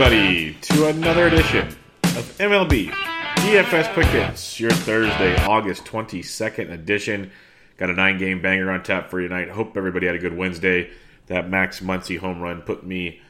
[0.00, 7.30] Everybody, to another edition of MLB DFS Quick Hits, your Thursday, August 22nd edition.
[7.76, 9.50] Got a nine game banger on tap for you tonight.
[9.50, 10.88] Hope everybody had a good Wednesday.
[11.26, 13.20] That Max Muncy home run put me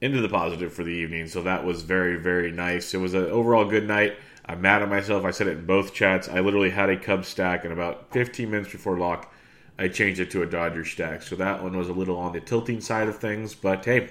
[0.00, 2.92] into the positive for the evening, so that was very, very nice.
[2.92, 4.16] It was an overall good night.
[4.46, 5.24] I'm mad at myself.
[5.24, 6.28] I said it in both chats.
[6.28, 9.32] I literally had a Cubs stack, and about 15 minutes before lock,
[9.78, 11.22] I changed it to a Dodger stack.
[11.22, 14.08] So that one was a little on the tilting side of things, but hey,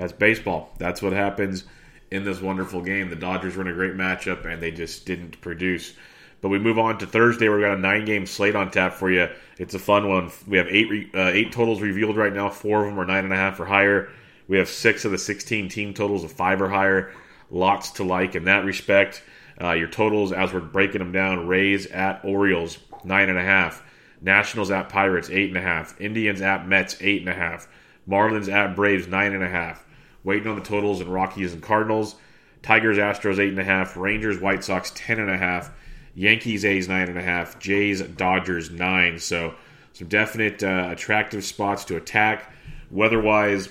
[0.00, 0.70] that's baseball.
[0.78, 1.64] That's what happens
[2.10, 3.10] in this wonderful game.
[3.10, 5.94] The Dodgers were in a great matchup and they just didn't produce.
[6.40, 7.50] But we move on to Thursday.
[7.50, 9.28] We've got a nine-game slate on tap for you.
[9.58, 10.30] It's a fun one.
[10.46, 12.48] We have eight re- uh, eight totals revealed right now.
[12.48, 14.08] Four of them are nine and a half or higher.
[14.48, 17.12] We have six of the sixteen team totals of five or higher.
[17.50, 19.22] Lots to like in that respect.
[19.60, 23.82] Uh, your totals, as we're breaking them down: Rays at Orioles nine and a half.
[24.22, 26.00] Nationals at Pirates, eight and a half.
[26.00, 27.68] Indians at Mets, eight and a half.
[28.08, 29.84] Marlins at Braves, nine and a half.
[30.24, 32.16] Waiting on the totals in Rockies and Cardinals.
[32.62, 33.96] Tigers, Astros, eight and a half.
[33.96, 35.70] Rangers, White Sox, ten and a half.
[36.14, 37.58] Yankees, A's, nine and a half.
[37.58, 39.18] Jays, Dodgers, nine.
[39.18, 39.54] So
[39.92, 42.52] some definite uh, attractive spots to attack.
[42.90, 43.68] Weather-wise,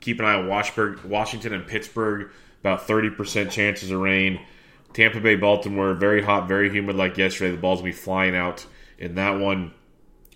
[0.00, 2.30] keep an eye on Washburn, Washington and Pittsburgh.
[2.60, 4.40] About 30% chances of rain.
[4.92, 7.52] Tampa Bay, Baltimore, very hot, very humid like yesterday.
[7.52, 8.66] The balls will be flying out
[8.98, 9.72] in that one.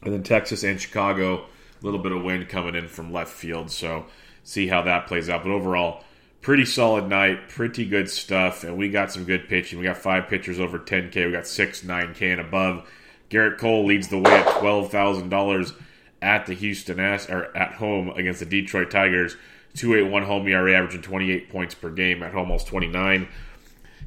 [0.03, 3.71] And then Texas and Chicago, a little bit of wind coming in from left field.
[3.71, 4.06] So
[4.44, 5.43] see how that plays out.
[5.43, 6.05] But overall,
[6.41, 8.62] pretty solid night, pretty good stuff.
[8.62, 9.78] And we got some good pitching.
[9.78, 11.27] We got five pitchers over 10K.
[11.27, 12.88] We got six, 9K and above.
[13.31, 15.75] Gerrit Cole leads the way at $12,000
[16.22, 19.37] at the Houston Ast- or at home against the Detroit Tigers.
[19.75, 23.27] 281 home ERA, averaging 28 points per game at home, almost 29.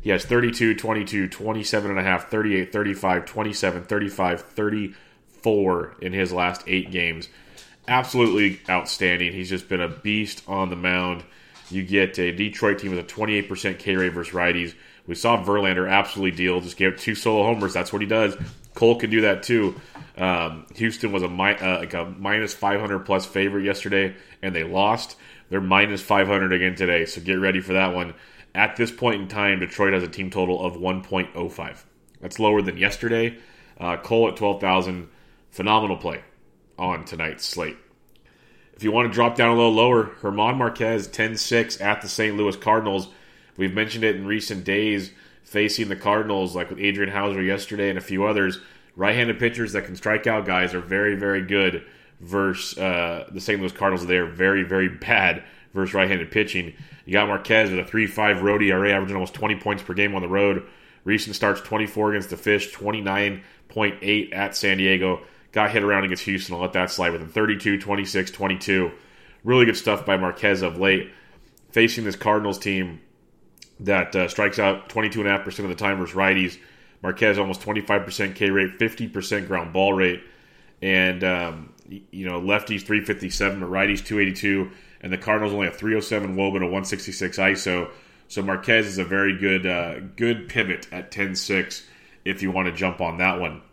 [0.01, 6.31] He has 32, 22, 27 and a half, 38, 35, 27, 35, 34 in his
[6.31, 7.27] last 8 games.
[7.87, 9.31] Absolutely outstanding.
[9.31, 11.23] He's just been a beast on the mound.
[11.69, 14.73] You get a Detroit team with a 28% K rate versus righties.
[15.05, 16.59] We saw Verlander absolutely deal.
[16.59, 17.73] Just gave up two solo homers.
[17.73, 18.35] That's what he does.
[18.73, 19.79] Cole can do that too.
[20.17, 24.63] Um, Houston was a, mi- uh, like a minus 500 plus favorite yesterday, and they
[24.63, 25.15] lost.
[25.49, 28.15] They're minus 500 again today, so get ready for that one.
[28.53, 31.83] At this point in time, Detroit has a team total of 1.05.
[32.19, 33.37] That's lower than yesterday.
[33.79, 35.07] Uh, Cole at 12,000.
[35.51, 36.21] Phenomenal play
[36.77, 37.77] on tonight's slate.
[38.75, 42.07] If you want to drop down a little lower, Herman Marquez 10 6 at the
[42.07, 42.37] St.
[42.37, 43.09] Louis Cardinals.
[43.57, 45.11] We've mentioned it in recent days,
[45.43, 48.59] facing the Cardinals, like with Adrian Houser yesterday and a few others.
[48.95, 51.85] Right handed pitchers that can strike out guys are very, very good
[52.19, 53.59] versus uh, the St.
[53.59, 54.05] Louis Cardinals.
[54.05, 56.73] They are very, very bad versus right handed pitching.
[57.05, 60.13] You got Marquez with a 3 5 road ERA, averaging almost 20 points per game
[60.13, 60.67] on the road.
[61.03, 65.21] Recent starts 24 against the Fish, 29.8 at San Diego.
[65.57, 66.53] Got hit around against Houston.
[66.53, 67.29] I'll let that slide with him.
[67.29, 68.91] 32, 26, 22.
[69.43, 71.09] Really good stuff by Marquez of late.
[71.71, 73.01] Facing this Cardinals team
[73.79, 76.59] that uh, strikes out 22.5% of the time versus righties.
[77.01, 80.21] Marquez almost 25% K rate, 50% ground ball rate.
[80.83, 84.69] And, um, you know, lefties 357, but righties 282.
[85.01, 87.89] And the Cardinals only have 307 Woban, a 166 ISO.
[88.27, 91.83] So Marquez is a very good uh, good pivot at 10-6
[92.25, 93.63] if you want to jump on that one.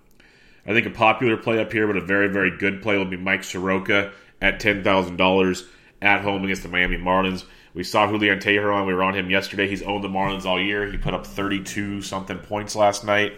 [0.67, 3.17] I think a popular play up here, but a very, very good play will be
[3.17, 5.67] Mike Soroka at $10,000
[6.01, 7.45] at home against the Miami Marlins.
[7.75, 8.87] We saw Julian Teheran.
[8.87, 9.69] We were on him yesterday.
[9.69, 10.91] He's owned the Marlins all year.
[10.91, 13.35] He put up 32 something points last night.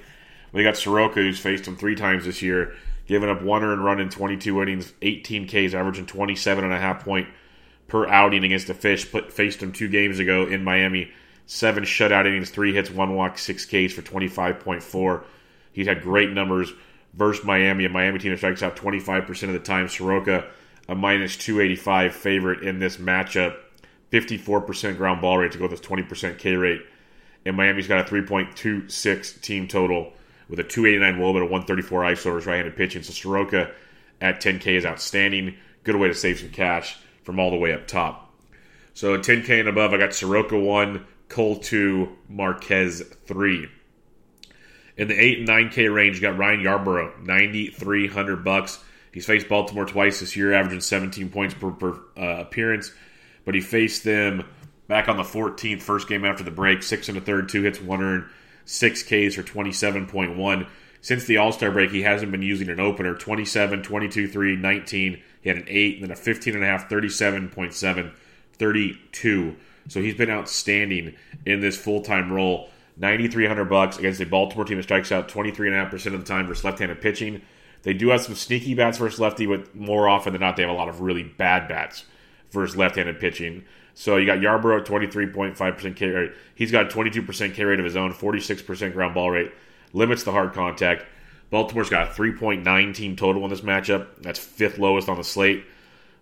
[0.52, 2.74] We got Soroka, who's faced him three times this year,
[3.06, 7.04] giving up one earned run in 22 innings, 18 Ks, averaging 27 and a half
[7.04, 7.28] point
[7.88, 9.10] per outing against the Fish.
[9.10, 11.10] Put, faced him two games ago in Miami.
[11.46, 15.24] Seven shutout innings, three hits, one walk, six Ks for 25.4.
[15.72, 16.72] He's had great numbers
[17.16, 17.84] versus Miami.
[17.84, 19.88] A Miami team that strikes out 25% of the time.
[19.88, 20.46] Soroka,
[20.88, 23.56] a minus 285 favorite in this matchup.
[24.12, 26.82] 54% ground ball rate to go with this 20% K rate.
[27.44, 30.12] And Miami's got a 3.26 team total
[30.48, 33.02] with a 289 woba, a 134 ISO versus right-handed pitching.
[33.02, 33.72] So Soroka
[34.20, 35.56] at 10K is outstanding.
[35.82, 38.32] Good way to save some cash from all the way up top.
[38.94, 43.68] So 10K and above, I got Soroka 1, Cole 2, Marquez 3.
[44.96, 48.82] In the 8 and 9K range, you got Ryan Yarbrough, 9300 bucks.
[49.12, 52.92] He's faced Baltimore twice this year, averaging 17 points per, per uh, appearance.
[53.44, 54.44] But he faced them
[54.88, 57.80] back on the 14th, first game after the break, six and a third, two hits,
[57.80, 58.24] one earned,
[58.64, 60.66] six Ks for 27.1.
[61.02, 65.22] Since the All Star break, he hasn't been using an opener 27, 22, 3, 19.
[65.42, 68.12] He had an 8, and then a 15.5, 37.7,
[68.54, 69.56] 32.
[69.88, 71.14] So he's been outstanding
[71.44, 72.70] in this full time role.
[72.96, 76.78] 9300 bucks against a Baltimore team that strikes out 23.5% of the time versus left
[76.78, 77.42] handed pitching.
[77.82, 80.70] They do have some sneaky bats versus lefty, but more often than not, they have
[80.70, 82.04] a lot of really bad bats
[82.50, 83.64] versus left handed pitching.
[83.94, 86.32] So you got Yarbrough at 23.5% K rate.
[86.54, 89.52] He's got 22% K rate of his own, 46% ground ball rate,
[89.92, 91.04] limits the hard contact.
[91.50, 94.08] Baltimore's got a 3.9 team total in this matchup.
[94.20, 95.64] That's fifth lowest on the slate.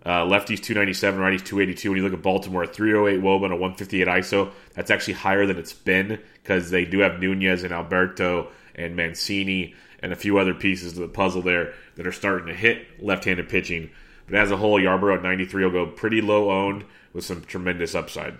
[0.04, 1.90] Uh, lefties 297, righties 282.
[1.90, 5.56] When you look at Baltimore, 308 Woba and a 158 ISO, that's actually higher than
[5.56, 10.52] it's been because they do have Nunez and Alberto and Mancini and a few other
[10.52, 13.90] pieces of the puzzle there that are starting to hit left-handed pitching.
[14.26, 16.84] But as a whole, Yarbrough at 93 will go pretty low owned
[17.14, 18.36] with some tremendous upside.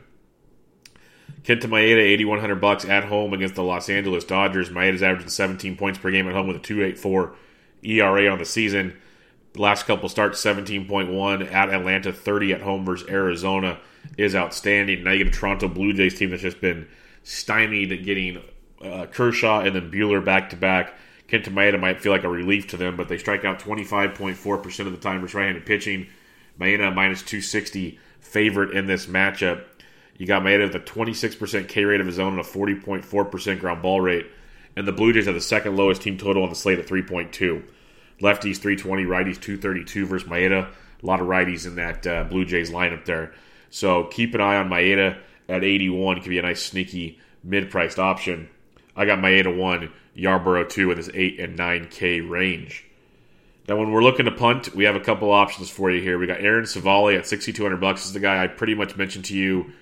[1.43, 4.71] Kenta Maeda, 8100 bucks at home against the Los Angeles Dodgers.
[4.71, 7.35] Maeda's averaging 17 points per game at home with a 2.84
[7.83, 8.97] ERA on the season.
[9.55, 13.79] The last couple starts, 17.1 at Atlanta, 30 at home versus Arizona
[14.19, 15.05] is outstanding.
[15.05, 16.89] Now you get a Toronto Blue Jays team that's just been
[17.23, 18.43] stymied at getting
[18.83, 20.95] uh, Kershaw and then Buehler back to back.
[21.29, 24.93] Kenta Maeda might feel like a relief to them, but they strike out 25.4% of
[24.93, 26.09] the time versus right-handed pitching.
[26.59, 29.65] Maeda minus 260 favorite in this matchup.
[30.19, 33.83] You got Maeda with a 26% K rate of his own and a 40.4% ground
[33.83, 34.27] ball rate.
[34.77, 37.63] And the Blue Jays have the second lowest team total on the slate at 3.2.
[38.21, 40.69] Lefties 320, righties 232 versus Maeda.
[41.03, 43.35] A lot of righties in that uh, Blue Jays lineup there.
[43.71, 45.19] So keep an eye on Maeda
[45.49, 46.21] at 81.
[46.21, 48.49] Could be a nice sneaky mid-priced option.
[48.97, 52.85] I got Maeda 1, Yarbrough 2 in this 8 and 9K range.
[53.69, 56.19] Now, when we're looking to punt, we have a couple options for you here.
[56.19, 58.03] We got Aaron Civale at 6,200 bucks.
[58.03, 59.73] This is the guy I pretty much mentioned to you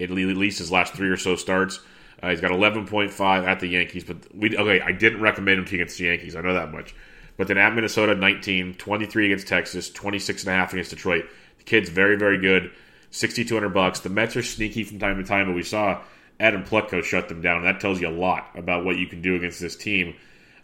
[0.00, 1.80] at least his last three or so starts.
[2.22, 4.80] Uh, he's got 11.5 at the Yankees, but we okay.
[4.80, 6.36] I didn't recommend him to against the Yankees.
[6.36, 6.94] I know that much.
[7.36, 11.24] But then at Minnesota, 19, 23 against Texas, 26 and a half against Detroit.
[11.58, 12.70] The kid's very, very good.
[13.10, 14.00] 6,200 bucks.
[14.00, 16.02] The Mets are sneaky from time to time, but we saw
[16.40, 17.62] Adam Plutko shut them down.
[17.62, 20.14] That tells you a lot about what you can do against this team.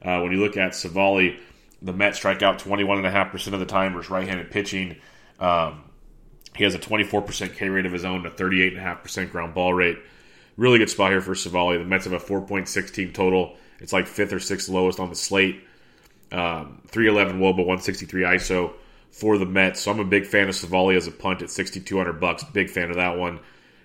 [0.02, 1.38] Uh, when you look at Civale,
[1.82, 4.96] the Mets strike out 21.5% of the time versus right-handed pitching.
[5.38, 5.84] Um,
[6.56, 9.98] he has a 24% K rate of his own, a 38.5% ground ball rate.
[10.56, 11.78] Really good spot here for Civale.
[11.78, 13.56] The Mets have a 4.6 team total.
[13.78, 15.62] It's like fifth or sixth lowest on the slate.
[16.30, 18.72] Um, 311 Woba, 163 ISO
[19.10, 19.80] for the Mets.
[19.80, 22.44] So I'm a big fan of Civale as a punt at 6,200 bucks.
[22.44, 23.36] Big fan of that one.
[23.36, 23.40] And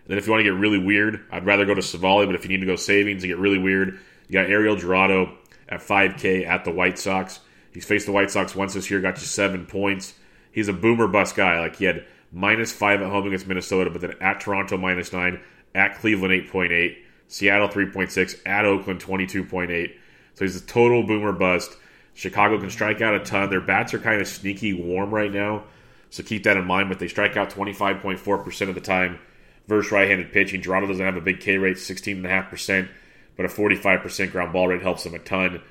[0.07, 2.43] then if you want to get really weird, I'd rather go to Civale, But if
[2.43, 5.33] you need to go savings and get really weird, you got Ariel Jurado
[5.69, 7.39] at 5K at the White Sox.
[7.73, 10.13] He's faced the White Sox once this year, got you seven points.
[10.51, 11.59] He's a boomer bust guy.
[11.59, 15.39] Like he had minus five at home against Minnesota, but then at Toronto minus nine,
[15.73, 16.97] at Cleveland 8.8,
[17.27, 19.95] Seattle 3.6, at Oakland 22.8.
[20.35, 21.75] So he's a total boomer bust.
[22.13, 23.49] Chicago can strike out a ton.
[23.49, 25.63] Their bats are kind of sneaky warm right now,
[26.09, 26.89] so keep that in mind.
[26.89, 29.19] But they strike out 25.4% of the time
[29.67, 30.61] versus right-handed pitching.
[30.61, 32.87] Toronto doesn't have a big K rate, 16.5%,
[33.35, 35.61] but a 45% ground ball rate helps them a ton.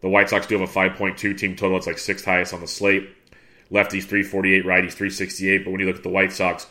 [0.00, 1.76] The White Sox do have a 5.2 team total.
[1.76, 3.08] It's like sixth highest on the slate.
[3.70, 5.64] Lefties 348, righties 368.
[5.64, 6.66] But when you look at the White Sox,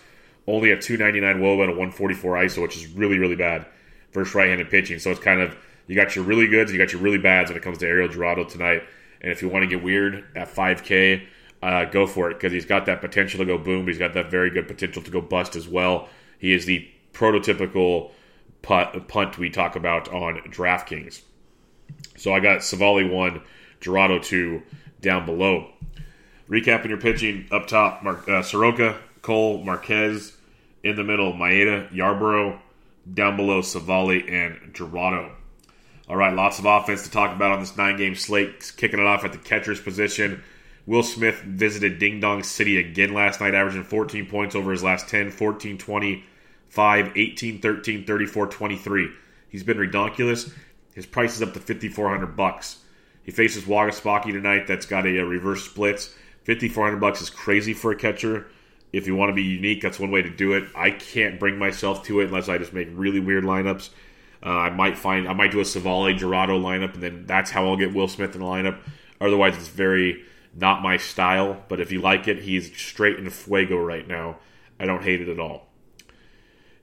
[0.48, 3.66] only a 299 Woba and a 144 ISO, which is really, really bad
[4.12, 5.00] versus right-handed pitching.
[5.00, 5.56] So it's kind of
[5.88, 8.10] you got your really goods, you got your really bads when it comes to Ariel
[8.10, 8.84] Jurado tonight.
[9.22, 11.26] And if you want to get weird at 5K,
[11.62, 14.32] uh, go for it because he's got that potential to go boom, he's got that
[14.32, 16.10] very good potential to go bust as well.
[16.40, 18.12] He is the prototypical
[18.62, 21.22] punt, punt we talk about on DraftKings.
[22.18, 23.42] So I got Civale 1,
[23.80, 24.64] Jurado 2
[25.02, 25.72] down below.
[26.50, 30.38] Recapping your pitching up top, Mark, uh, Soroka, Cole, Marquez,
[30.84, 32.60] In the middle, Maeda, Yarbrough.
[33.12, 35.32] Down below, Savali and Jurado.
[36.12, 38.74] All right, lots of offense to talk about on this nine game slate.
[38.76, 40.44] Kicking it off at the catcher's position.
[40.86, 45.08] Will Smith visited Ding Dong City again last night, averaging 14 points over his last
[45.08, 46.26] 10, 14, 20,
[46.68, 49.10] 5, 18, 13, 34, 23.
[49.48, 50.52] He's been redonkulous.
[50.94, 52.84] His price is up to 5400 bucks.
[53.24, 54.68] He faces Waguespacky tonight.
[54.68, 56.14] That's got a, a reverse splits.
[56.44, 58.48] 5400 bucks is crazy for a catcher.
[58.92, 60.66] If you want to be unique, that's one way to do it.
[60.76, 63.92] I can't bring myself to it unless I just make really weird lineups.
[64.44, 67.68] Uh, I might find I might do a Civale Jurado lineup, and then that's how
[67.68, 68.80] I'll get Will Smith in the lineup.
[69.20, 70.24] Otherwise, it's very
[70.56, 71.64] not my style.
[71.68, 74.38] But if you like it, he's straight in fuego right now.
[74.80, 75.68] I don't hate it at all.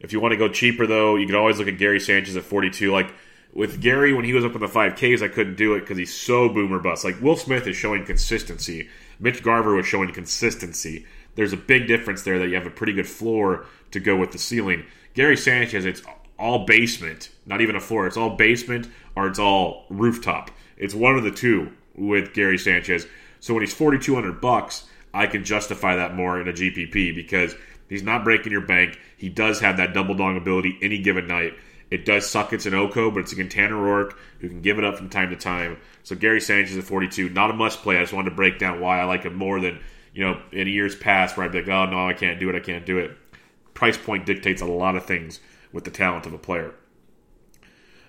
[0.01, 2.45] If you want to go cheaper, though, you can always look at Gary Sanchez at
[2.45, 2.93] 42.
[2.93, 3.13] Like
[3.53, 6.15] with Gary, when he was up in the 5Ks, I couldn't do it because he's
[6.15, 7.05] so boomer bust.
[7.05, 8.89] Like Will Smith is showing consistency.
[9.19, 11.07] Mitch Garver was showing consistency.
[11.35, 14.33] There's a big difference there that you have a pretty good floor to go with
[14.33, 14.85] the ceiling.
[15.15, 16.03] Gary Sanchez, it's
[16.39, 18.07] all basement, not even a floor.
[18.07, 20.51] It's all basement or it's all rooftop.
[20.77, 23.07] It's one of the two with Gary Sanchez.
[23.41, 27.55] So when he's 4200 bucks, I can justify that more in a GPP because
[27.89, 28.99] he's not breaking your bank.
[29.17, 31.55] He does have that double dong ability any given night.
[31.91, 34.85] It does suck it's an Oko, but it's against Tanner Roark who can give it
[34.85, 35.79] up from time to time.
[36.03, 37.97] So Gary Sanchez at 42, not a must play.
[37.97, 39.81] I just wanted to break down why I like him more than,
[40.13, 42.57] you know, in years past where I'd be like, oh, no, I can't do it,
[42.57, 43.17] I can't do it.
[43.73, 45.41] Price point dictates a lot of things
[45.73, 46.75] with the talent of a player.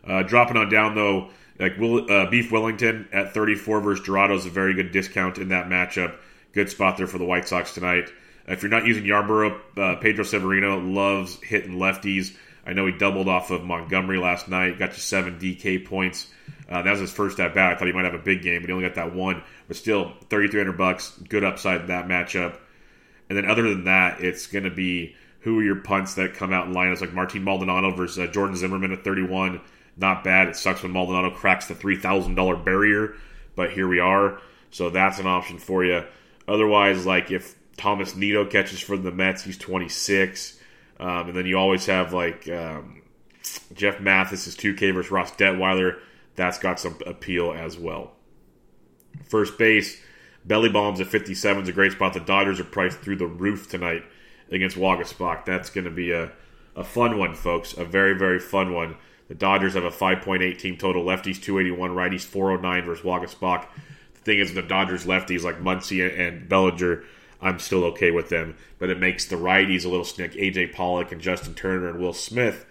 [0.06, 4.46] Uh, dropping on down though, like Will, uh, Beef Wellington at 34 versus Jurado is
[4.46, 6.16] a very good discount in that matchup.
[6.54, 8.10] Good spot there for the White Sox tonight.
[8.48, 12.36] If you're not using Yarbrough, uh, Pedro Severino loves hitting lefties.
[12.66, 16.28] I know he doubled off of Montgomery last night, got you seven DK points.
[16.70, 17.74] Uh, that was his first at bat.
[17.74, 19.44] I thought he might have a big game, but he only got that one.
[19.68, 22.58] But still, 3,300 bucks, good upside in that matchup.
[23.28, 26.52] And then other than that, it's going to be who are your punts that come
[26.52, 29.62] out in lineups like Martin Maldonado versus uh, Jordan Zimmermann at 31.
[29.96, 30.50] Not bad.
[30.50, 33.16] It sucks when Maldonado cracks the $3,000 barrier,
[33.56, 34.42] but here we are.
[34.72, 36.04] So that's an option for you.
[36.48, 40.60] Otherwise, like if Thomas Nido catches for the Mets, he's 26.
[41.00, 43.02] Um, and then you always have like um,
[43.74, 46.00] Jeff Mathis is 2K versus Ross Detwiler.
[46.36, 48.12] That's got some appeal as well.
[49.26, 50.02] First base,
[50.46, 52.14] Belly Bombs at 57 is a great spot.
[52.14, 54.04] The Dodgers are priced through the roof tonight
[54.52, 55.46] against Waguespack.
[55.46, 56.32] That's going to be a,
[56.76, 57.74] a fun one, folks.
[57.78, 58.96] A very, very fun one.
[59.28, 61.04] The Dodgers have a 5.8 team total.
[61.04, 63.68] Lefties 281, righties 409 versus Waguespack.
[64.16, 67.04] The thing is, the Dodgers lefties like Muncy and Bellinger,
[67.42, 68.58] I'm still okay with them.
[68.80, 70.34] But it makes the righties a little snick.
[70.34, 72.66] AJ Pollock and Justin Turner and Will Smith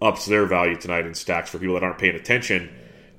[0.00, 2.70] ups their value tonight in stacks for people that aren't paying attention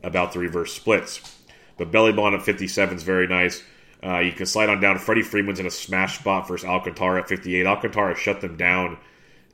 [0.03, 1.37] about the reverse splits.
[1.77, 3.63] But Belly Bond at 57 is very nice.
[4.07, 4.97] Uh, you can slide on down.
[4.97, 7.65] Freddie Freeman's in a smash spot versus Alcantara at 58.
[7.65, 8.97] Alcantara shut them down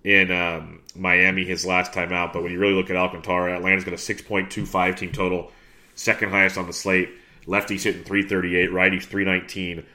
[0.03, 3.86] in um, Miami his last time out, but when you really look at Alcantara, Atlanta's
[3.86, 5.51] got a 6.25 team total,
[5.95, 7.10] second highest on the slate.
[7.48, 9.86] Lefty's hitting 338, righty's 319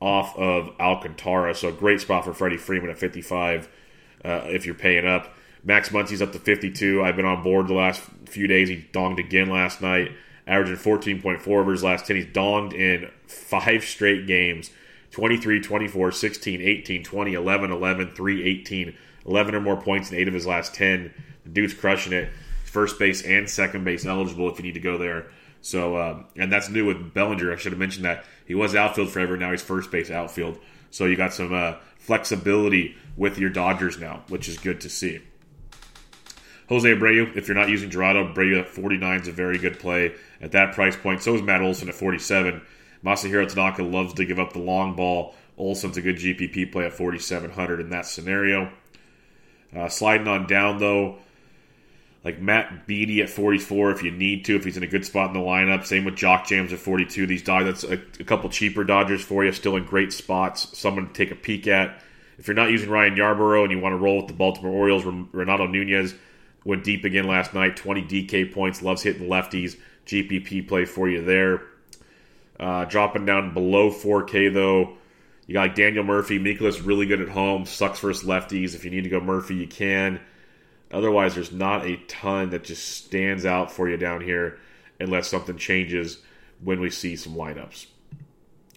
[0.00, 1.54] off of Alcantara.
[1.54, 3.68] So a great spot for Freddie Freeman at 55
[4.24, 5.34] uh, if you're paying up.
[5.64, 7.02] Max Muncy's up to 52.
[7.02, 8.68] I've been on board the last few days.
[8.68, 10.12] He donged again last night,
[10.48, 12.16] averaging 14.4 over his last 10.
[12.16, 14.70] He's donged in five straight games
[15.10, 20.28] 23, 24, 16, 18, 20, 11, 11, 3, 18, 11 or more points in eight
[20.28, 21.12] of his last 10.
[21.44, 22.30] The dude's crushing it.
[22.64, 25.26] First base and second base eligible if you need to go there.
[25.60, 27.52] So, um, and that's new with Bellinger.
[27.52, 29.36] I should have mentioned that he was outfield forever.
[29.36, 30.58] Now he's first base outfield.
[30.90, 35.20] So you got some uh, flexibility with your Dodgers now, which is good to see.
[36.68, 40.14] Jose Abreu, if you're not using Jurado, Abreu at 49 is a very good play
[40.40, 41.22] at that price point.
[41.22, 42.60] So is Matt Olson at 47.
[43.04, 45.34] Masahiro Tanaka loves to give up the long ball.
[45.56, 48.70] Olson's a good GPP play at 4,700 in that scenario.
[49.74, 51.16] Uh, sliding on down, though,
[52.22, 55.28] like Matt Beaty at 44 if you need to, if he's in a good spot
[55.28, 55.86] in the lineup.
[55.86, 57.26] Same with Jock Jams at 42.
[57.26, 60.78] These Dodgers, that's a, a couple cheaper Dodgers for you, still in great spots.
[60.78, 62.02] Someone to take a peek at.
[62.38, 65.04] If you're not using Ryan Yarbrough and you want to roll with the Baltimore Orioles,
[65.04, 66.14] Renato Nunez
[66.68, 69.78] went deep again last night, 20 DK points, loves hitting lefties.
[70.04, 71.62] GPP play for you there.
[72.60, 74.98] Uh, dropping down below 4K though,
[75.46, 76.38] you got like Daniel Murphy.
[76.38, 77.64] Mikolas really good at home.
[77.64, 78.74] Sucks versus lefties.
[78.74, 80.20] If you need to go Murphy, you can.
[80.90, 84.58] Otherwise, there's not a ton that just stands out for you down here
[85.00, 86.18] unless something changes
[86.62, 87.86] when we see some lineups.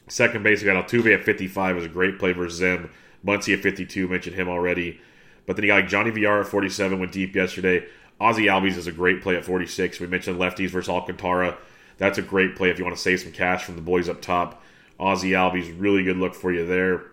[0.08, 2.90] Second base, we got Altuve at 55 is a great play versus Zim.
[3.26, 5.02] Muncy at 52, mentioned him already.
[5.46, 7.86] But then you got like Johnny VR at 47, went deep yesterday.
[8.20, 10.00] Ozzy Albies is a great play at 46.
[10.00, 11.58] We mentioned lefties versus Alcantara.
[11.98, 14.22] That's a great play if you want to save some cash from the boys up
[14.22, 14.64] top.
[15.00, 17.04] Ozzy Albies, really good look for you there.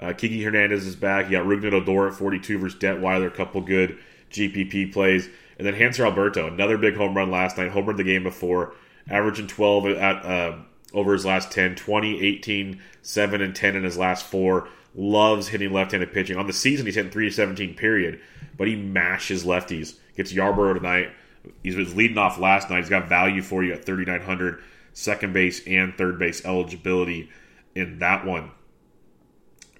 [0.00, 1.26] Uh, Kiki Hernandez is back.
[1.26, 3.26] You got Rougned Odor at 42 versus Detwiler.
[3.26, 3.98] A couple good
[4.30, 5.28] GPP plays.
[5.58, 7.70] And then Hanser Alberto, another big home run last night.
[7.70, 8.74] Home run the game before,
[9.08, 10.56] averaging 12 at uh,
[10.92, 14.68] over his last 10, 20, 18, 7, and 10 in his last four.
[14.94, 16.36] Loves hitting left-handed pitching.
[16.36, 18.20] On the season, he's hitting 3-17 period,
[18.56, 19.94] but he mashes lefties.
[20.16, 21.10] Gets Yarbrough tonight.
[21.62, 22.80] He was leading off last night.
[22.80, 27.30] He's got value for you at 3,900, second base and third base eligibility
[27.74, 28.50] in that one.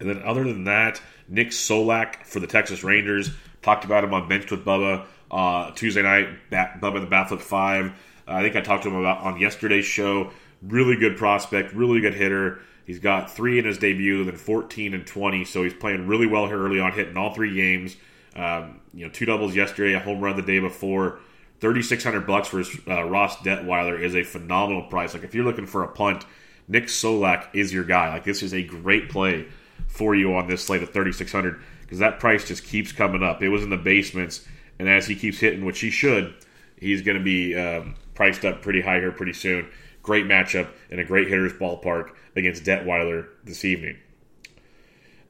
[0.01, 3.31] And then other than that, Nick Solak for the Texas Rangers.
[3.63, 6.51] Talked about him on Bench with Bubba uh, Tuesday night.
[6.51, 7.87] Bat, Bubba the Batflip 5.
[7.87, 7.91] Uh,
[8.27, 10.31] I think I talked to him about on yesterday's show.
[10.63, 12.61] Really good prospect, really good hitter.
[12.85, 15.45] He's got three in his debut, then 14 and 20.
[15.45, 17.97] So he's playing really well here early on, hitting all three games.
[18.35, 21.21] Um, you know, two doubles yesterday, a home run the day before.
[21.61, 25.15] 3600 bucks for uh, Ross Detwiler is a phenomenal price.
[25.15, 26.25] Like if you're looking for a punt,
[26.67, 28.09] Nick Solak is your guy.
[28.09, 29.47] Like this is a great play
[29.87, 33.43] for you on this slate of 3600 because that price just keeps coming up.
[33.43, 34.47] It was in the basements,
[34.79, 36.35] and as he keeps hitting, which he should,
[36.77, 39.69] he's going to be um, priced up pretty high here pretty soon.
[40.03, 43.99] Great matchup in a great hitter's ballpark against Detwiler this evening.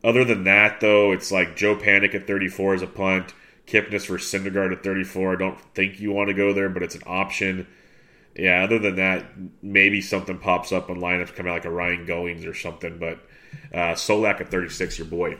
[0.04, 3.34] Other than that, though, it's like Joe Panik at 34 is a punt.
[3.66, 5.34] Kipnis for Syndergaard at 34.
[5.34, 7.66] I don't think you want to go there, but it's an option.
[8.34, 9.26] Yeah, other than that,
[9.62, 13.18] maybe something pops up on lineups coming out like a Ryan Goins or something, but
[13.72, 15.36] uh, Solak at 36, your boy.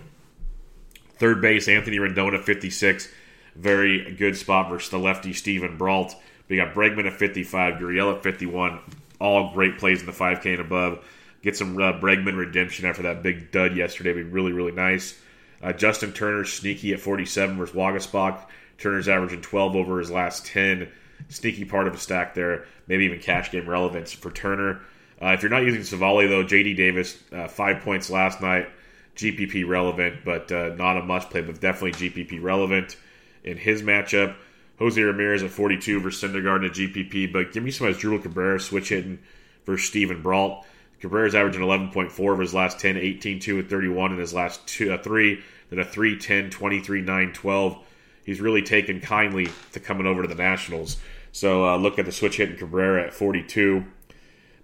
[1.17, 3.09] Third base, Anthony Rendon at 56.
[3.57, 6.15] Very good spot versus the lefty Steven Brault.
[6.49, 8.81] We got Bregman at 55, Gurriel at 51.
[9.23, 11.05] All great plays in the 5K and above.
[11.43, 14.13] Get some uh, Bregman redemption after that big dud yesterday.
[14.13, 15.17] Be really, really nice.
[15.63, 18.41] Uh, Justin Turner sneaky at 47 versus Waguespack.
[18.79, 20.89] Turner's averaging 12 over his last 10.
[21.29, 22.67] Sneaky part of a stack there.
[22.89, 24.81] Maybe even cash game relevance for Turner.
[25.23, 28.69] Uh, if you're not using Civale, though, JD Davis, uh, five points last night.
[29.15, 32.97] GPP relevant, but uh, not a must play, but definitely GPP relevant
[33.45, 34.35] in his matchup.
[34.83, 38.89] Jose Ramirez at 42 versus Syndergaard in GPP, but give me some Asdrubal Cabrera switch
[38.89, 39.21] hitting
[39.65, 40.67] versus Steven Brault.
[41.01, 44.93] Cabrera's averaging 11.4 of his last 10, 18, 2 and 31 in his last two,
[44.93, 45.41] uh, three,
[45.71, 47.79] then a 3, 10, 23, 9, 12.
[48.25, 50.97] He's really taken kindly to coming over to the Nationals.
[51.31, 53.85] So uh, look at the switch hitting Cabrera at 42.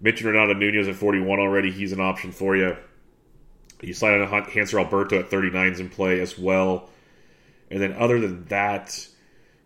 [0.00, 1.70] Mitch Renato Nunez at 41 already.
[1.70, 2.76] He's an option for you.
[3.80, 6.90] You slide on Hanser Alberto at 39 is in play as well.
[7.70, 9.08] And then other than that,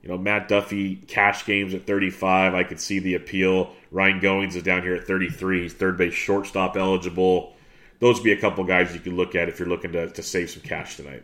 [0.02, 2.54] you know, Matt Duffy, cash games at 35.
[2.54, 3.72] I could see the appeal.
[3.90, 5.62] Ryan Goins is down here at 33.
[5.62, 7.54] He's third base shortstop eligible.
[8.00, 10.22] Those would be a couple guys you could look at if you're looking to, to
[10.22, 11.22] save some cash tonight.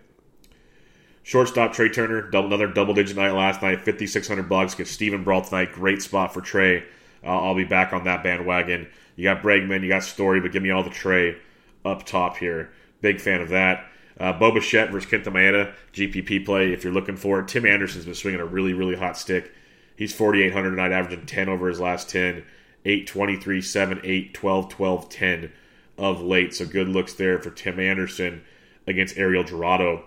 [1.25, 4.75] Shortstop Trea Turner, double, another double digit night last night, 5,600 bucks.
[4.75, 5.73] Get Steven Brault tonight.
[5.73, 6.85] Great spot for Trea.
[7.25, 8.88] Uh, I'll be back on that bandwagon.
[9.17, 11.37] You got Bregman, you got Story, but give me all the Trea
[11.85, 12.71] up top here.
[13.01, 13.91] Big fan of that.
[14.18, 17.48] Uh, Bo Bichette versus Kenta Maeda, GPP play if you're looking for it.
[17.48, 19.52] Tim Anderson's been swinging a really, really hot stick.
[19.96, 22.44] He's 4,800 tonight, averaging 10 over his last 10,
[22.85, 25.52] 8, 23, 7, 8, 12, 12, 10
[25.98, 26.54] of late.
[26.54, 28.42] So good looks there for Tim Anderson
[28.87, 30.02] against Ariel Jurado.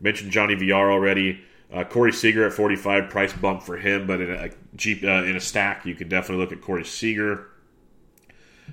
[0.00, 1.42] Mentioned Johnny VR already.
[1.72, 5.36] Uh, Corey Seager at 45, price bump for him, but in a, Jeep, uh, in
[5.36, 7.46] a stack, you can definitely look at Corey Seager.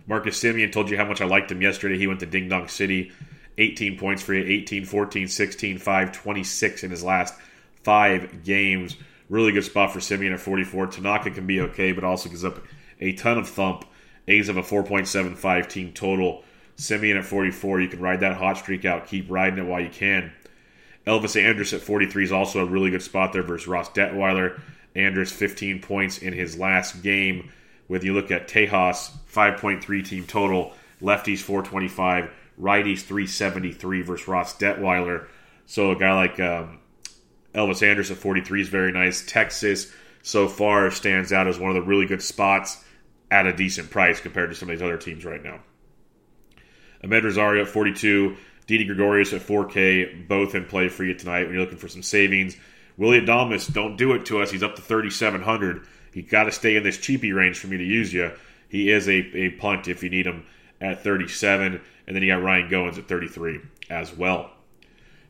[0.08, 1.98] Marcus Semien told you how much I liked him yesterday.
[1.98, 3.12] He went to Ding Dong City.
[3.58, 7.34] 18 points for you 18, 14, 16, 5, 26 in his last
[7.84, 8.96] five games.
[9.30, 10.88] Really good spot for Semien at 44.
[10.88, 12.60] Tanaka can be okay, but also gives up
[13.00, 13.86] a ton of thump.
[14.28, 16.44] A's of a 4.75 team total.
[16.78, 17.82] Semien at 44.
[17.82, 19.08] You can ride that hot streak out.
[19.08, 20.32] Keep riding it while you can.
[21.08, 24.60] Elvis Andrus at 43 is also a really good spot there versus Ross Detwiler.
[24.96, 27.52] Andrus 15 points in his last game.
[27.88, 30.74] With you look at Tejas, 5.3 team total.
[31.02, 35.28] Lefties 425 righties 373 versus Ross Detwiler.
[35.66, 36.80] So a guy like um,
[37.54, 39.26] Elvis Andrus at 43 is very nice.
[39.26, 39.92] Texas
[40.22, 42.84] so far stands out as one of the really good spots
[43.32, 45.60] at a decent price compared to some of these other teams right now.
[47.04, 48.36] Amed Rosario at 42,
[48.68, 52.04] Didi Gregorius at 4K, both in play for you tonight when you're looking for some
[52.04, 52.58] savings.
[52.98, 54.52] Willy Adames, don't do it to us.
[54.52, 55.86] He's up to 3,700.
[56.14, 58.32] You got to stay in this cheapy range for me to use you.
[58.70, 60.46] He is a, a punt if you need him
[60.80, 61.82] at 37.
[62.08, 64.52] And then you got Ryan Goins at 33 as well.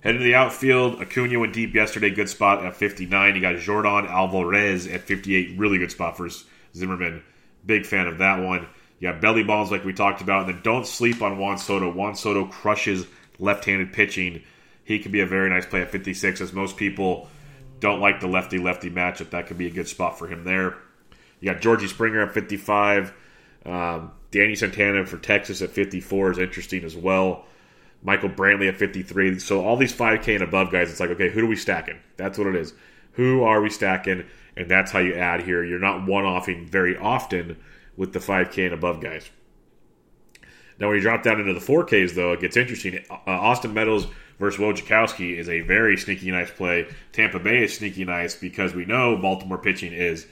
[0.02, 2.12] Heading to the outfield, Acuna went deep yesterday.
[2.12, 3.36] Good spot at 59.
[3.36, 5.58] You got Yordan Alvarez at 58.
[5.58, 6.30] Really good spot for
[6.76, 7.24] Zimmermann.
[7.66, 8.68] Big fan of that one.
[9.00, 10.46] You got belly balls like we talked about.
[10.46, 11.92] And then don't sleep on Juan Soto.
[11.92, 13.08] Juan Soto crushes
[13.40, 14.44] left-handed pitching.
[14.84, 17.28] He could be a very nice play at 56, as most people
[17.80, 19.32] don't like the lefty-lefty matchup.
[19.32, 20.78] That could be a good spot for him there.
[21.40, 23.12] You got Georgie Springer at 55.
[23.65, 27.45] Um, Danny Santana for Texas at 54 is interesting as well.
[28.04, 29.39] Michael Brantley at 53.
[29.39, 31.99] So all these 5K and above guys, it's like, okay, who are we stacking?
[32.17, 32.73] That's what it is.
[33.13, 34.25] Who are we stacking?
[34.56, 35.63] And that's how you add here.
[35.63, 37.58] You're not one offing very often
[37.97, 39.30] with the 5K and above guys.
[40.78, 43.04] Now, when you drop down into the 4Ks, though, it gets interesting.
[43.10, 44.08] Uh, Austin Meadows
[44.39, 46.88] versus Wojciechowski is a very sneaky nice play.
[47.13, 50.28] Tampa Bay is sneaky nice because we know Baltimore pitching is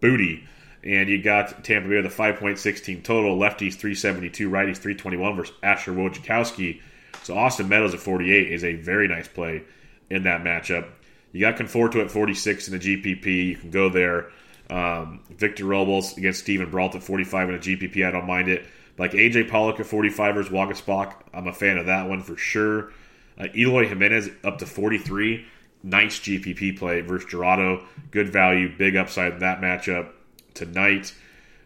[0.00, 0.46] booty.
[0.82, 5.92] And you got Tampa Bay with a 5.16 total, lefties 372, righties 321 versus Asher
[5.92, 6.80] Wojciechowski.
[7.22, 9.62] So Austin Meadows at 48 is a very nice play
[10.08, 10.88] in that matchup.
[11.32, 13.46] You got Conforto at 46 in the GPP.
[13.48, 14.30] You can go there.
[14.70, 18.06] Um, Victor Robles against Steven Brault at 45 in a GPP.
[18.06, 18.64] I don't mind it.
[18.96, 21.14] Like AJ Pollock at 45 versus Waguespack.
[21.34, 22.92] I'm a fan of that one for sure.
[23.38, 25.44] Uh, Eloy Jimenez up to 43.
[25.82, 27.84] Nice GPP play versus Jurado.
[28.10, 30.10] Good value, big upside in that matchup
[30.54, 31.14] tonight.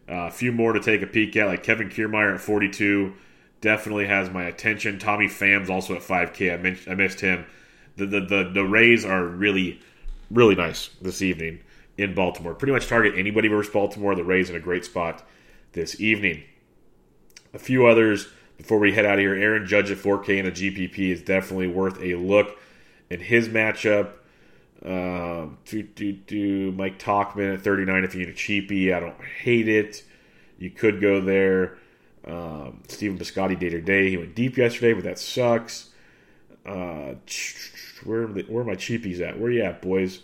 [0.09, 3.15] Uh, a few more to take a peek at, like Kevin Kiermaier at 42.
[3.61, 4.99] Definitely has my attention.
[4.99, 6.53] Tommy Pham's also at 5K.
[6.53, 7.47] I, mentioned, I missed him.
[7.97, 9.81] The, the, the, the Rays are really,
[10.31, 11.61] really nice this evening
[11.97, 12.55] in Baltimore.
[12.55, 14.15] Pretty much target anybody versus Baltimore.
[14.15, 15.27] The Rays in a great spot
[15.73, 16.43] this evening.
[17.55, 19.35] A few others before we head out of here.
[19.35, 22.59] Aaron Judge at 4K in a GPP is definitely worth a look
[23.11, 24.11] in his matchup.
[24.83, 28.95] Um, do, do, do, Mike Tauchman at 39 if you need a cheapie.
[28.95, 30.05] I don't hate it.
[30.59, 31.79] You could go there.
[32.27, 34.11] Um, Stephen Piscotty day to day.
[34.11, 35.91] He went deep yesterday, but that sucks.
[36.65, 37.15] Uh,
[38.05, 39.39] where, where are my cheapies at?
[39.39, 40.21] Where you at, boys?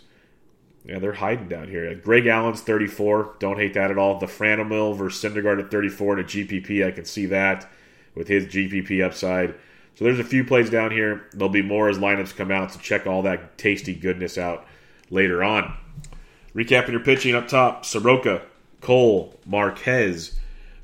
[0.85, 1.93] Yeah, they're hiding down here.
[1.95, 3.35] Greg Allen's 34.
[3.39, 4.19] Don't hate that at all.
[4.19, 6.85] The Franmil versus Syndergaard at 34 and a GPP.
[6.85, 7.69] I can see that
[8.15, 9.55] with his GPP upside.
[9.95, 11.25] So there's a few plays down here.
[11.33, 14.65] There'll be more as lineups come out, so check all that tasty goodness out
[15.09, 15.73] later on.
[16.55, 18.41] Recapping your pitching up top Soroka,
[18.81, 20.37] Cole, Marquez.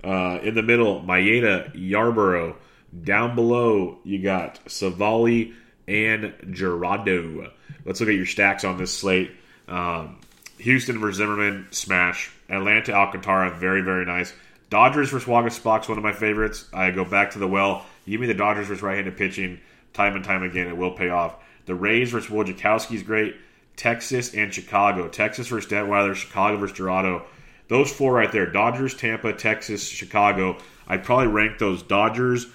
[0.03, 2.55] Uh, in the middle, Maeda, Yarbrough.
[3.03, 5.53] Down below, you got Civale
[5.87, 7.51] and Jurado.
[7.85, 9.31] Let's look at your stacks on this slate.
[9.67, 10.19] Um,
[10.59, 12.31] Houston versus Zimmermann, smash.
[12.49, 14.33] Atlanta, Alcantara, very, very nice.
[14.69, 16.65] Dodgers versus Waguespack's one of my favorites.
[16.73, 17.85] I go back to the well.
[18.07, 19.59] Give me the Dodgers versus right-handed pitching
[19.93, 20.67] time and time again.
[20.67, 21.35] It will pay off.
[21.65, 23.35] The Rays versus Wojciechowski is great.
[23.75, 25.07] Texas and Chicago.
[25.09, 26.15] Texas versus Detwiler.
[26.15, 27.23] Chicago versus Jurado.
[27.67, 30.57] Those four right there: Dodgers, Tampa, Texas, Chicago.
[30.87, 32.47] I'd probably rank those Dodgers,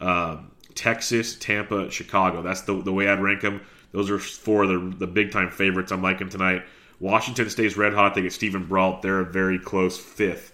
[0.00, 2.40] um, Texas, Tampa, Chicago.
[2.42, 3.62] That's the, the way I'd rank them.
[3.90, 6.62] Those are four of the, the big time favorites I'm liking tonight.
[7.00, 8.14] Washington stays red hot.
[8.14, 9.02] They get Steven Brault.
[9.02, 10.52] They're a very close fifth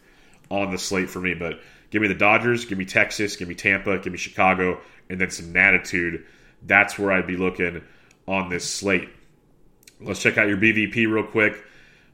[0.51, 1.35] on the slate for me.
[1.35, 5.21] But give me the Dodgers, give me Texas, give me Tampa, give me Chicago, and
[5.21, 6.25] then some attitude.
[6.63, 7.83] That's where I'd be looking
[8.27, 9.09] on this slate.
[10.01, 11.63] Let's check out your BVP real quick.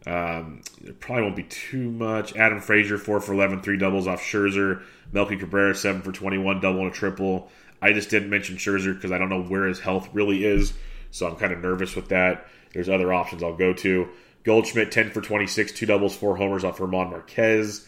[0.07, 2.35] Um, it probably won't be too much.
[2.37, 4.83] Adam Frazier, 4 for 11, three doubles off Scherzer.
[5.13, 7.51] Melky Cabrera, 7 for 21, double and a triple.
[7.81, 10.73] I just didn't mention Scherzer because I don't know where his health really is,
[11.11, 12.47] so I'm kind of nervous with that.
[12.73, 14.09] There's other options I'll go to.
[14.45, 17.87] Goldschmidt, 10 for 26, two doubles, four homers off German Marquez.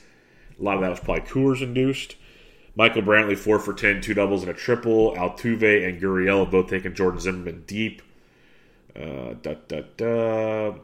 [0.59, 2.17] A lot of that was probably Coors induced.
[2.77, 5.13] Michael Brantley, 4 for 10, two doubles and a triple.
[5.13, 8.03] Altuve and Gurriel both taking Jordan Zimmermann deep.
[8.97, 10.75] Uh, da, da, da.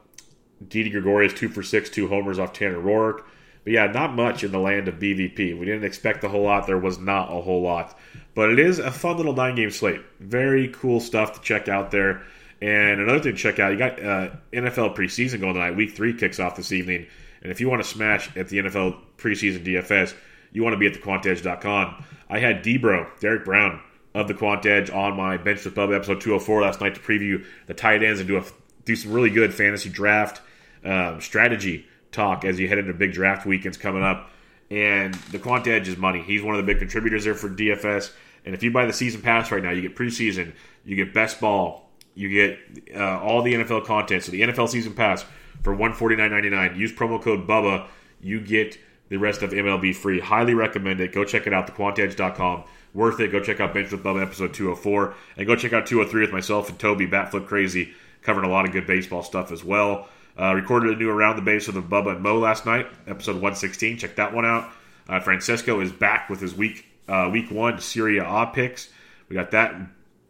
[0.66, 3.22] Didi Gregorius, 2 for 6, two homers off Tanner Roark.
[3.64, 5.58] But yeah, not much in the land of BVP.
[5.58, 6.66] We didn't expect a whole lot.
[6.66, 7.98] There was not a whole lot.
[8.34, 10.00] But it is a fun little nine game slate.
[10.18, 12.22] Very cool stuff to check out there.
[12.62, 15.76] And another thing to check out, you got uh, NFL preseason going tonight.
[15.76, 17.06] Week three kicks off this evening.
[17.42, 20.14] And if you want to smash at the NFL preseason DFS,
[20.52, 22.04] you want to be at thequantedge.com.
[22.28, 23.80] I had Debro, Derek Brown
[24.14, 27.44] of the Quant Edge on my Bench with Bubba episode 204 last night to preview
[27.66, 28.44] the tight ends and do a,
[28.84, 30.40] do some really good fantasy draft
[30.84, 34.30] um, strategy talk as you head into big draft weekends coming up.
[34.70, 36.22] And the Quant Edge is money.
[36.22, 38.12] He's one of the big contributors there for DFS.
[38.44, 41.40] And if you buy the season pass right now, you get preseason, you get best
[41.40, 42.58] ball, you get
[42.96, 44.24] uh, all the NFL content.
[44.24, 45.24] So the NFL season pass
[45.62, 46.76] for one forty nine ninety nine.
[46.76, 47.86] Use promo code Bubba.
[48.20, 50.20] You get the rest of MLB free.
[50.20, 51.12] Highly recommend it.
[51.12, 51.66] Go check it out.
[51.66, 52.64] TheQuantEdge.com.
[52.94, 53.32] Worth it.
[53.32, 55.14] Go check out Bench with Bubba episode 204.
[55.36, 57.92] And go check out 203 with myself and Toby, Batflip Crazy,
[58.22, 60.08] covering a lot of good baseball stuff as well.
[60.38, 63.98] Uh, recorded a new Around the Base with Bubba and Mo last night, episode 116.
[63.98, 64.70] Check that one out.
[65.08, 68.88] Uh, Francesco is back with his week uh, week one Serie A picks.
[69.28, 69.74] We got that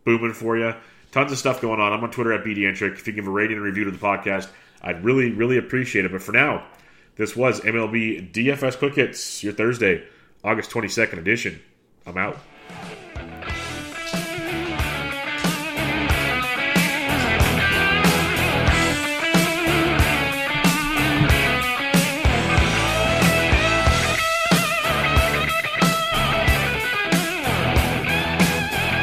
[0.04, 0.74] booming for you.
[1.12, 1.92] Tons of stuff going on.
[1.92, 2.94] I'm on Twitter at BDentric.
[2.94, 4.48] If you give a rating and review to the podcast,
[4.82, 6.12] I'd really, really appreciate it.
[6.12, 6.66] But for now,
[7.16, 10.04] this was MLB DFS Quick Hits, your Thursday,
[10.42, 11.60] August 22nd edition.
[12.06, 12.38] I'm out.